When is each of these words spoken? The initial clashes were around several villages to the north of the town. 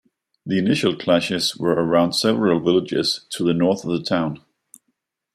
The 0.47 0.57
initial 0.57 0.95
clashes 0.95 1.55
were 1.57 1.73
around 1.75 2.13
several 2.13 2.59
villages 2.59 3.27
to 3.33 3.43
the 3.43 3.53
north 3.53 3.85
of 3.85 3.91
the 3.91 4.01
town. 4.03 4.43